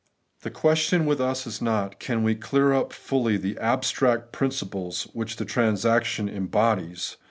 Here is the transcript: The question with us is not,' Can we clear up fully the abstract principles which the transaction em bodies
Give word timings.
The 0.41 0.49
question 0.49 1.05
with 1.05 1.21
us 1.21 1.45
is 1.45 1.61
not,' 1.61 1.99
Can 1.99 2.23
we 2.23 2.33
clear 2.33 2.73
up 2.73 2.91
fully 2.91 3.37
the 3.37 3.55
abstract 3.59 4.31
principles 4.31 5.03
which 5.13 5.35
the 5.35 5.45
transaction 5.45 6.27
em 6.27 6.47
bodies 6.47 7.17